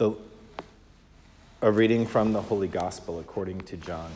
The, 0.00 0.12
a 1.60 1.70
reading 1.70 2.06
from 2.06 2.32
the 2.32 2.40
Holy 2.40 2.68
Gospel 2.68 3.20
according 3.20 3.60
to 3.60 3.76
John. 3.76 4.10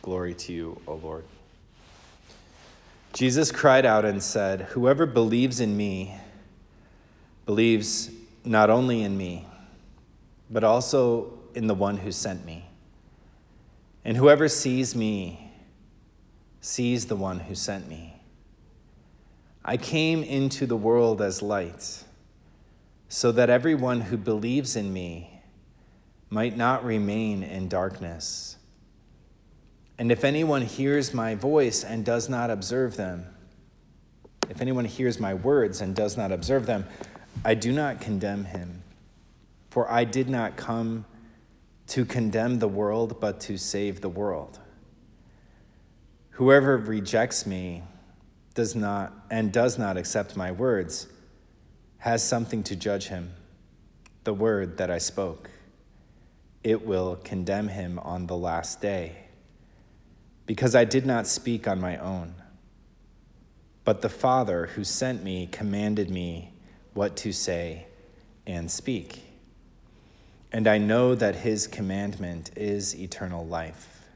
Glory 0.00 0.32
to 0.32 0.52
you, 0.54 0.80
O 0.86 0.94
Lord. 0.94 1.24
Jesus 3.12 3.52
cried 3.52 3.84
out 3.84 4.06
and 4.06 4.22
said, 4.22 4.62
Whoever 4.70 5.04
believes 5.04 5.60
in 5.60 5.76
me 5.76 6.14
believes 7.44 8.10
not 8.46 8.70
only 8.70 9.02
in 9.02 9.18
me, 9.18 9.46
but 10.48 10.64
also 10.64 11.38
in 11.54 11.66
the 11.66 11.74
one 11.74 11.98
who 11.98 12.12
sent 12.12 12.46
me. 12.46 12.64
And 14.06 14.16
whoever 14.16 14.48
sees 14.48 14.96
me 14.96 15.52
sees 16.62 17.04
the 17.04 17.16
one 17.16 17.40
who 17.40 17.54
sent 17.54 17.90
me. 17.90 18.14
I 19.66 19.76
came 19.76 20.22
into 20.22 20.64
the 20.64 20.78
world 20.78 21.20
as 21.20 21.42
light, 21.42 22.04
so 23.12 23.32
that 23.32 23.50
everyone 23.50 24.00
who 24.00 24.16
believes 24.16 24.76
in 24.76 24.92
me 24.92 25.42
might 26.30 26.56
not 26.56 26.84
remain 26.84 27.42
in 27.42 27.68
darkness. 27.68 28.56
And 29.98 30.12
if 30.12 30.22
anyone 30.22 30.62
hears 30.62 31.12
my 31.12 31.34
voice 31.34 31.82
and 31.82 32.04
does 32.04 32.28
not 32.28 32.50
observe 32.50 32.96
them, 32.96 33.26
if 34.48 34.60
anyone 34.60 34.84
hears 34.84 35.18
my 35.18 35.34
words 35.34 35.80
and 35.80 35.94
does 35.94 36.16
not 36.16 36.30
observe 36.30 36.66
them, 36.66 36.86
I 37.44 37.54
do 37.54 37.72
not 37.72 38.00
condemn 38.00 38.44
him. 38.44 38.84
For 39.70 39.90
I 39.90 40.04
did 40.04 40.28
not 40.28 40.56
come 40.56 41.04
to 41.88 42.04
condemn 42.04 42.60
the 42.60 42.68
world, 42.68 43.20
but 43.20 43.40
to 43.40 43.58
save 43.58 44.02
the 44.02 44.08
world. 44.08 44.60
Whoever 46.30 46.76
rejects 46.76 47.44
me 47.44 47.82
does 48.54 48.76
not 48.76 49.12
and 49.32 49.52
does 49.52 49.78
not 49.78 49.96
accept 49.96 50.36
my 50.36 50.52
words 50.52 51.08
has 52.00 52.22
something 52.22 52.62
to 52.64 52.74
judge 52.74 53.08
him, 53.08 53.32
the 54.24 54.34
word 54.34 54.78
that 54.78 54.90
I 54.90 54.98
spoke. 54.98 55.50
It 56.64 56.84
will 56.84 57.16
condemn 57.16 57.68
him 57.68 57.98
on 57.98 58.26
the 58.26 58.36
last 58.36 58.80
day, 58.80 59.16
because 60.46 60.74
I 60.74 60.84
did 60.84 61.06
not 61.06 61.26
speak 61.26 61.68
on 61.68 61.80
my 61.80 61.96
own. 61.98 62.34
But 63.84 64.02
the 64.02 64.08
Father 64.08 64.66
who 64.66 64.84
sent 64.84 65.22
me 65.22 65.46
commanded 65.46 66.10
me 66.10 66.52
what 66.94 67.16
to 67.18 67.32
say 67.32 67.86
and 68.46 68.70
speak. 68.70 69.22
And 70.52 70.66
I 70.66 70.78
know 70.78 71.14
that 71.14 71.36
his 71.36 71.66
commandment 71.66 72.50
is 72.56 72.96
eternal 72.96 73.46
life. 73.46 74.06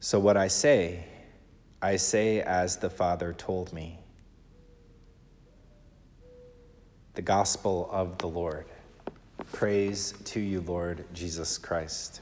So 0.00 0.20
what 0.20 0.36
I 0.36 0.48
say, 0.48 1.04
I 1.82 1.96
say 1.96 2.40
as 2.40 2.76
the 2.76 2.90
Father 2.90 3.32
told 3.32 3.72
me. 3.72 3.98
The 7.18 7.22
Gospel 7.22 7.88
of 7.90 8.16
the 8.18 8.28
Lord. 8.28 8.64
Praise 9.52 10.14
to 10.26 10.38
you, 10.38 10.60
Lord 10.60 11.04
Jesus 11.12 11.58
Christ. 11.58 12.20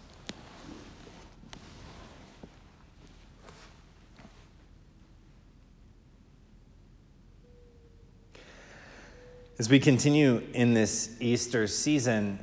As 9.58 9.68
we 9.68 9.78
continue 9.78 10.42
in 10.54 10.72
this 10.72 11.14
Easter 11.20 11.66
season, 11.66 12.38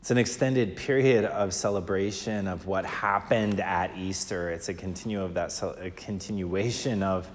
it's 0.00 0.10
an 0.10 0.16
extended 0.16 0.74
period 0.74 1.26
of 1.26 1.52
celebration 1.52 2.48
of 2.48 2.66
what 2.66 2.86
happened 2.86 3.60
at 3.60 3.94
Easter. 3.98 4.48
It's 4.48 4.70
a 4.70 4.74
continue 4.74 5.20
of 5.20 5.34
that 5.34 5.62
a 5.78 5.90
continuation 5.90 7.02
of 7.02 7.28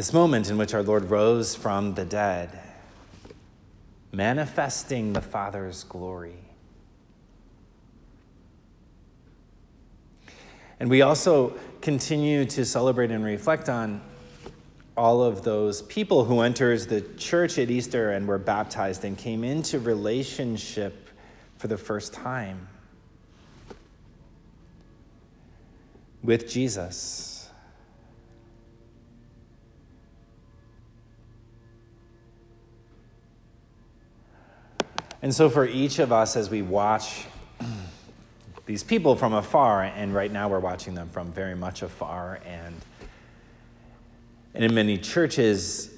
this 0.00 0.14
moment 0.14 0.48
in 0.48 0.56
which 0.56 0.72
our 0.72 0.82
Lord 0.82 1.10
rose 1.10 1.54
from 1.54 1.92
the 1.92 2.06
dead, 2.06 2.58
manifesting 4.12 5.12
the 5.12 5.20
Father's 5.20 5.84
glory. 5.84 6.38
And 10.78 10.88
we 10.88 11.02
also 11.02 11.52
continue 11.82 12.46
to 12.46 12.64
celebrate 12.64 13.10
and 13.10 13.22
reflect 13.22 13.68
on 13.68 14.00
all 14.96 15.22
of 15.22 15.44
those 15.44 15.82
people 15.82 16.24
who 16.24 16.40
enters 16.40 16.86
the 16.86 17.02
church 17.18 17.58
at 17.58 17.70
Easter 17.70 18.12
and 18.12 18.26
were 18.26 18.38
baptized 18.38 19.04
and 19.04 19.18
came 19.18 19.44
into 19.44 19.78
relationship 19.78 21.10
for 21.58 21.68
the 21.68 21.76
first 21.76 22.14
time 22.14 22.68
with 26.22 26.48
Jesus. 26.48 27.39
And 35.22 35.34
so, 35.34 35.50
for 35.50 35.66
each 35.66 35.98
of 35.98 36.12
us, 36.12 36.34
as 36.34 36.48
we 36.48 36.62
watch 36.62 37.26
these 38.70 38.82
people 38.82 39.16
from 39.16 39.34
afar, 39.34 39.82
and 39.82 40.14
right 40.14 40.32
now 40.32 40.48
we're 40.48 40.60
watching 40.60 40.94
them 40.94 41.08
from 41.10 41.32
very 41.32 41.56
much 41.56 41.82
afar. 41.82 42.40
And, 42.46 42.74
and 44.54 44.64
in 44.64 44.72
many 44.72 44.96
churches, 44.96 45.90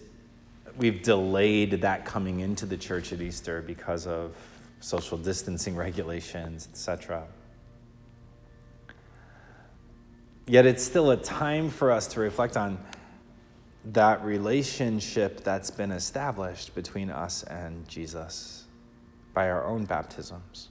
we've 0.77 1.03
delayed 1.03 1.83
that 1.83 2.05
coming 2.05 2.41
into 2.41 2.67
the 2.67 2.77
church 2.77 3.13
at 3.13 3.21
Easter 3.21 3.63
because 3.63 4.07
of 4.07 4.35
social 4.81 5.19
distancing 5.19 5.77
regulations, 5.87 6.67
etc. 6.73 7.27
Yet 10.47 10.67
it's 10.67 10.83
still 10.83 11.13
a 11.13 11.17
time 11.17 11.71
for 11.71 11.93
us 11.93 12.09
to 12.09 12.21
reflect 12.21 12.57
on 12.57 12.79
that 13.85 14.25
relationship 14.25 15.45
that's 15.45 15.71
been 15.71 15.93
established 15.93 16.75
between 16.75 17.11
us 17.11 17.45
and 17.45 17.87
Jesus 17.87 18.62
by 19.35 19.51
our 19.51 19.65
own 19.65 19.85
baptisms. 19.85 20.69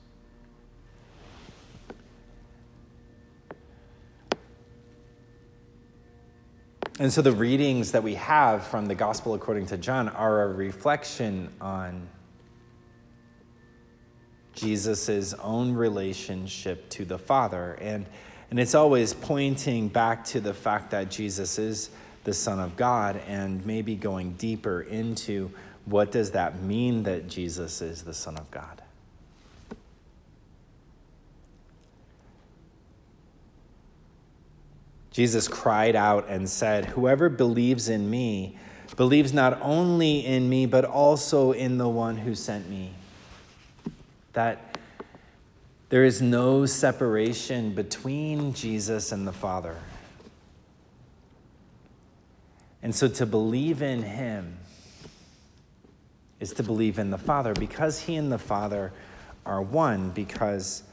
And 7.00 7.12
so 7.12 7.24
the 7.24 7.32
readings 7.32 7.94
that 7.94 8.04
we 8.04 8.14
have 8.16 8.68
from 8.68 8.86
the 8.86 8.94
Gospel 8.94 9.34
according 9.34 9.66
to 9.68 9.78
John 9.78 10.08
are 10.10 10.44
a 10.44 10.48
reflection 10.50 11.50
on 11.60 12.08
Jesus' 14.54 15.34
own 15.34 15.74
relationship 15.74 16.88
to 16.92 17.06
the 17.06 17.18
Father. 17.18 17.78
And, 17.82 18.06
and 18.52 18.60
it's 18.60 18.76
always 18.76 19.14
pointing 19.16 19.88
back 19.88 20.26
to 20.26 20.40
the 20.40 20.54
fact 20.54 20.92
that 20.92 21.10
Jesus 21.10 21.58
is 21.58 21.90
the 22.24 22.34
Son 22.34 22.60
of 22.60 22.76
God 22.76 23.20
and 23.28 23.66
maybe 23.66 23.96
going 23.96 24.34
deeper 24.34 24.82
into 24.82 25.50
what 25.86 26.12
does 26.12 26.32
that 26.32 26.62
mean 26.62 27.04
that 27.04 27.28
Jesus 27.28 27.82
is 27.82 28.04
the 28.04 28.14
Son 28.14 28.38
of 28.38 28.50
God. 28.52 28.82
Jesus 35.12 35.48
cried 35.48 35.96
out 35.96 36.28
and 36.30 36.50
said, 36.50 36.86
Whoever 36.86 37.28
believes 37.28 37.90
in 37.90 38.10
me 38.10 38.58
believes 38.96 39.34
not 39.34 39.60
only 39.62 40.26
in 40.26 40.50
me, 40.50 40.66
but 40.66 40.86
also 40.86 41.52
in 41.52 41.78
the 41.78 41.90
one 41.90 42.18
who 42.18 42.34
sent 42.34 42.70
me. 42.70 42.94
That 44.34 44.78
there 45.90 46.06
is 46.06 46.22
no 46.22 46.66
separation 46.66 47.74
between 47.74 48.54
Jesus 48.54 49.12
and 49.12 49.28
the 49.28 49.34
Father. 49.34 49.76
And 52.82 52.96
so 52.96 53.10
to 53.10 53.26
believe 53.26 53.82
in 53.82 54.02
him 54.02 54.58
is 56.42 56.52
to 56.54 56.64
believe 56.64 57.00
in 57.00 57.12
the 57.12 57.18
Father 57.18 57.54
because 57.54 58.00
he 58.00 58.16
and 58.16 58.30
the 58.32 58.38
Father 58.38 58.92
are 59.46 59.62
one, 59.62 60.10
because 60.10 60.84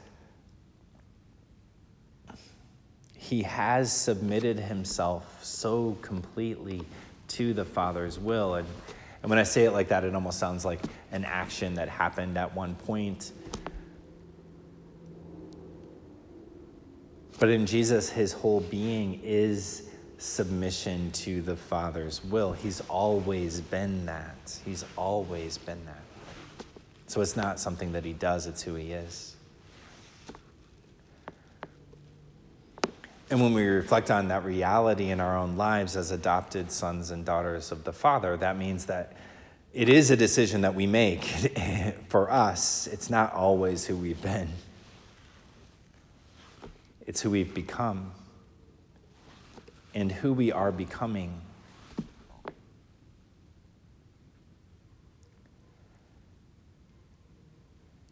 he 3.17 3.41
has 3.41 3.91
submitted 3.91 4.59
himself 4.59 5.43
so 5.43 5.97
completely 6.03 6.83
to 7.27 7.53
the 7.53 7.65
Father's 7.65 8.19
will. 8.19 8.55
And, 8.55 8.67
and 9.23 9.29
when 9.29 9.39
I 9.39 9.43
say 9.43 9.65
it 9.65 9.71
like 9.71 9.87
that, 9.89 10.03
it 10.03 10.13
almost 10.13 10.39
sounds 10.39 10.65
like 10.65 10.81
an 11.11 11.25
action 11.25 11.73
that 11.73 11.89
happened 11.89 12.37
at 12.37 12.55
one 12.55 12.75
point. 12.75 13.31
But 17.39 17.49
in 17.49 17.65
Jesus, 17.65 18.09
his 18.09 18.33
whole 18.33 18.59
being 18.59 19.19
is 19.23 19.88
submission 20.19 21.11
to 21.11 21.41
the 21.41 21.55
Father's 21.55 22.23
will. 22.25 22.51
He's 22.53 22.81
always 22.81 23.61
been 23.61 24.05
that. 24.05 24.59
He's 24.65 24.85
always 24.97 25.57
been 25.57 25.83
that. 25.85 26.65
So 27.07 27.21
it's 27.21 27.35
not 27.35 27.59
something 27.59 27.93
that 27.93 28.05
he 28.05 28.13
does, 28.13 28.45
it's 28.45 28.61
who 28.61 28.75
he 28.75 28.91
is. 28.91 29.35
And 33.31 33.41
when 33.41 33.53
we 33.53 33.65
reflect 33.65 34.11
on 34.11 34.27
that 34.29 34.43
reality 34.43 35.11
in 35.11 35.19
our 35.19 35.37
own 35.37 35.55
lives 35.55 35.95
as 35.95 36.11
adopted 36.11 36.71
sons 36.71 37.11
and 37.11 37.23
daughters 37.23 37.71
of 37.71 37.83
the 37.83 37.93
Father, 37.93 38.35
that 38.37 38.57
means 38.57 38.85
that 38.85 39.13
it 39.73 39.87
is 39.87 40.09
a 40.09 40.17
decision 40.17 40.61
that 40.61 40.73
we 40.73 40.87
make 40.87 41.23
for 42.09 42.31
us. 42.31 42.87
It's 42.87 43.09
not 43.09 43.33
always 43.33 43.85
who 43.85 43.95
we've 43.95 44.21
been, 44.21 44.49
it's 47.05 47.21
who 47.21 47.29
we've 47.29 47.53
become. 47.53 48.11
And 49.93 50.11
who 50.11 50.33
we 50.33 50.51
are 50.51 50.71
becoming. 50.71 51.39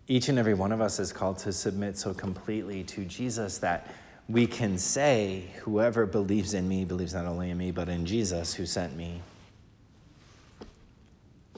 Each 0.10 0.30
and 0.30 0.40
every 0.40 0.54
one 0.54 0.72
of 0.72 0.80
us 0.80 1.00
is 1.00 1.12
called 1.12 1.38
to 1.40 1.52
submit 1.52 1.98
so 1.98 2.14
completely 2.14 2.84
to 2.86 3.04
Jesus 3.04 3.58
that 3.58 3.94
we 4.30 4.48
can 4.48 4.78
say, 4.78 5.44
Whoever 5.60 6.06
believes 6.06 6.54
in 6.54 6.68
me 6.68 6.86
believes 6.86 7.14
not 7.14 7.26
only 7.26 7.50
in 7.50 7.58
me, 7.58 7.72
but 7.72 7.90
in 7.90 8.06
Jesus 8.06 8.54
who 8.54 8.66
sent 8.66 8.96
me. 8.96 9.22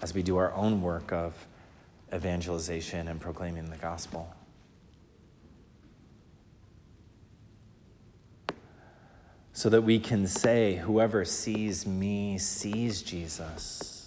As 0.02 0.14
we 0.14 0.24
do 0.24 0.38
our 0.38 0.54
own 0.54 0.82
work 0.82 1.12
of 1.12 1.34
evangelization 2.14 3.08
and 3.08 3.20
proclaiming 3.20 3.70
the 3.70 3.78
gospel. 3.78 4.34
So 9.60 9.68
that 9.68 9.82
we 9.82 10.00
can 10.00 10.26
say, 10.26 10.78
Whoever 10.78 11.26
sees 11.26 11.86
me 11.86 12.38
sees 12.38 13.02
Jesus. 13.02 14.00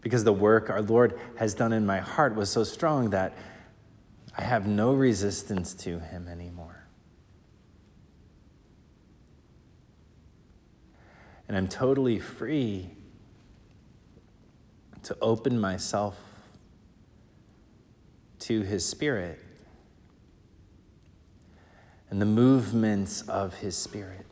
because 0.00 0.24
the 0.24 0.32
work 0.32 0.70
our 0.70 0.80
Lord 0.80 1.20
has 1.34 1.52
done 1.52 1.74
in 1.74 1.84
my 1.84 1.98
heart 1.98 2.36
was 2.36 2.48
so 2.48 2.64
strong 2.64 3.10
that 3.10 3.34
I 4.38 4.42
have 4.42 4.66
no 4.66 4.94
resistance 4.94 5.74
to 5.74 5.98
Him 5.98 6.26
anymore. 6.26 6.86
And 11.48 11.54
I'm 11.54 11.68
totally 11.68 12.18
free 12.18 12.88
to 15.02 15.14
open 15.20 15.60
myself 15.60 16.16
to 18.38 18.62
His 18.62 18.88
Spirit 18.88 19.40
and 22.10 22.20
the 22.20 22.26
movements 22.26 23.22
of 23.22 23.54
His 23.54 23.76
Spirit. 23.76 24.26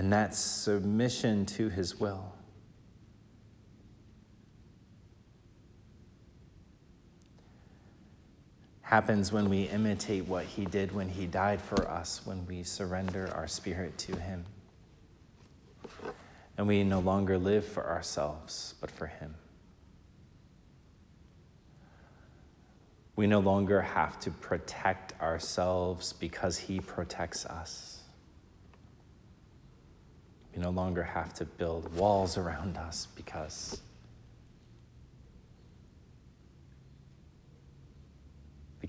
And 0.00 0.10
that 0.14 0.34
submission 0.34 1.44
to 1.44 1.68
his 1.68 2.00
will. 2.00 2.32
Happens 8.90 9.32
when 9.32 9.48
we 9.48 9.68
imitate 9.68 10.26
what 10.26 10.44
he 10.44 10.64
did 10.64 10.90
when 10.90 11.08
he 11.08 11.24
died 11.24 11.60
for 11.60 11.88
us, 11.88 12.22
when 12.24 12.44
we 12.48 12.64
surrender 12.64 13.30
our 13.36 13.46
spirit 13.46 13.96
to 13.98 14.16
him. 14.16 14.44
And 16.58 16.66
we 16.66 16.82
no 16.82 16.98
longer 16.98 17.38
live 17.38 17.64
for 17.64 17.88
ourselves, 17.88 18.74
but 18.80 18.90
for 18.90 19.06
him. 19.06 19.36
We 23.14 23.28
no 23.28 23.38
longer 23.38 23.80
have 23.80 24.18
to 24.22 24.32
protect 24.32 25.12
ourselves 25.22 26.12
because 26.12 26.58
he 26.58 26.80
protects 26.80 27.46
us. 27.46 28.00
We 30.52 30.60
no 30.60 30.70
longer 30.70 31.04
have 31.04 31.32
to 31.34 31.44
build 31.44 31.94
walls 31.94 32.36
around 32.36 32.76
us 32.76 33.06
because 33.14 33.80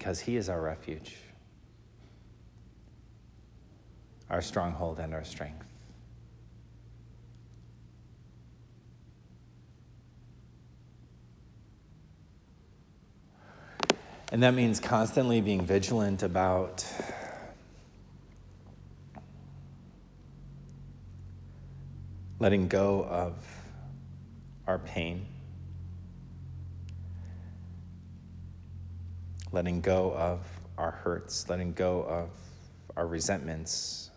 because 0.01 0.19
he 0.19 0.35
is 0.35 0.49
our 0.49 0.59
refuge, 0.59 1.15
our 4.31 4.41
stronghold 4.41 4.97
and 4.97 5.13
our 5.13 5.23
strength. 5.23 5.63
And 14.31 14.41
that 14.41 14.55
means 14.55 14.79
constantly 14.79 15.39
being 15.39 15.63
vigilant 15.63 16.23
about 16.23 16.83
letting 22.39 22.67
go 22.67 23.03
of 23.03 23.35
our 24.65 24.79
pain, 24.79 25.27
letting 29.51 29.81
go 29.81 30.13
of 30.13 30.39
our 30.77 30.91
hurts, 30.91 31.49
letting 31.49 31.73
go 31.73 32.03
of 32.03 32.29
our 32.95 33.07
resentments. 33.07 34.09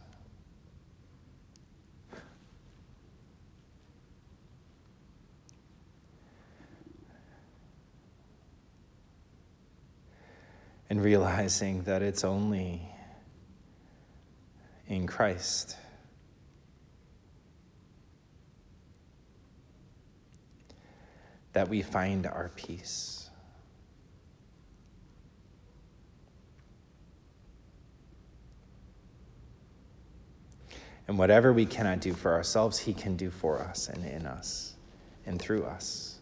And 10.90 11.02
realizing 11.02 11.82
that 11.84 12.02
it's 12.02 12.22
only 12.22 12.88
in 14.86 15.06
Christ 15.06 15.76
that 21.52 21.68
we 21.68 21.82
find 21.82 22.26
our 22.26 22.50
peace. 22.54 23.23
And 31.06 31.18
whatever 31.18 31.52
we 31.52 31.66
cannot 31.66 32.00
do 32.00 32.14
for 32.14 32.32
ourselves, 32.32 32.78
He 32.78 32.94
can 32.94 33.16
do 33.16 33.30
for 33.30 33.60
us 33.60 33.88
and 33.88 34.04
in 34.04 34.26
us 34.26 34.74
and 35.26 35.40
through 35.40 35.64
us. 35.64 36.18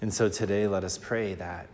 And 0.00 0.12
so 0.12 0.28
today, 0.28 0.66
let 0.66 0.84
us 0.84 0.98
pray 0.98 1.34
that 1.34 1.68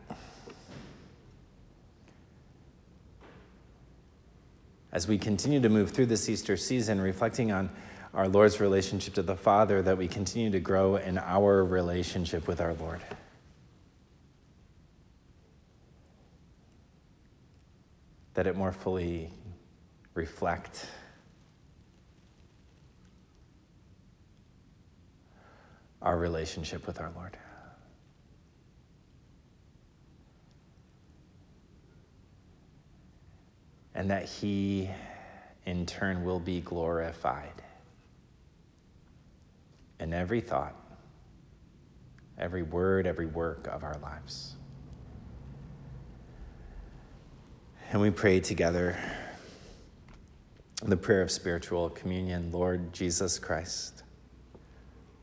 as 4.92 5.06
we 5.06 5.18
continue 5.18 5.60
to 5.60 5.68
move 5.68 5.90
through 5.90 6.06
this 6.06 6.28
Easter 6.28 6.56
season, 6.56 7.00
reflecting 7.00 7.52
on 7.52 7.70
our 8.14 8.28
Lord's 8.28 8.58
relationship 8.60 9.14
to 9.14 9.22
the 9.22 9.36
Father, 9.36 9.82
that 9.82 9.96
we 9.96 10.08
continue 10.08 10.50
to 10.50 10.60
grow 10.60 10.96
in 10.96 11.18
our 11.18 11.64
relationship 11.64 12.48
with 12.48 12.60
our 12.60 12.74
Lord. 12.74 13.00
That 18.34 18.46
it 18.46 18.56
more 18.56 18.72
fully 18.72 19.30
reflect 20.14 20.86
our 26.02 26.18
relationship 26.18 26.86
with 26.86 27.00
our 27.00 27.10
Lord. 27.14 27.36
And 33.94 34.10
that 34.10 34.26
He, 34.26 34.88
in 35.66 35.84
turn, 35.86 36.24
will 36.24 36.38
be 36.38 36.60
glorified 36.60 37.62
in 39.98 40.12
every 40.12 40.40
thought, 40.40 40.76
every 42.38 42.62
word, 42.62 43.06
every 43.06 43.26
work 43.26 43.66
of 43.66 43.82
our 43.82 43.96
lives. 44.00 44.54
And 47.90 48.00
we 48.00 48.10
pray 48.10 48.38
together 48.38 48.96
the 50.84 50.96
prayer 50.96 51.22
of 51.22 51.30
spiritual 51.30 51.90
communion 51.90 52.52
Lord 52.52 52.92
Jesus 52.92 53.38
Christ, 53.38 54.04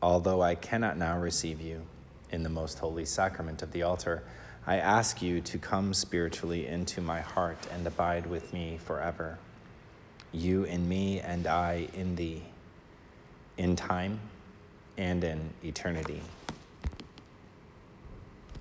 although 0.02 0.42
I 0.42 0.54
cannot 0.54 0.98
now 0.98 1.18
receive 1.18 1.62
you 1.62 1.82
in 2.30 2.42
the 2.42 2.50
most 2.50 2.78
holy 2.78 3.06
sacrament 3.06 3.62
of 3.62 3.72
the 3.72 3.82
altar, 3.82 4.22
I 4.66 4.76
ask 4.76 5.22
you 5.22 5.40
to 5.40 5.58
come 5.58 5.94
spiritually 5.94 6.66
into 6.66 7.00
my 7.00 7.20
heart 7.20 7.56
and 7.72 7.86
abide 7.86 8.26
with 8.26 8.52
me 8.52 8.78
forever. 8.84 9.38
You 10.32 10.64
in 10.64 10.86
me 10.86 11.20
and 11.20 11.46
I 11.46 11.88
in 11.94 12.16
thee, 12.16 12.42
in 13.56 13.76
time 13.76 14.20
and 14.98 15.24
in 15.24 15.50
eternity. 15.64 16.20